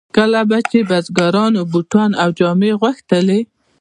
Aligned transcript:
کله 0.15 0.41
به 0.49 0.57
چې 0.69 0.79
بزګرانو 0.89 1.61
بوټان 1.71 2.11
او 2.21 2.29
جامې 2.39 2.71
غوښتلې. 2.81 3.39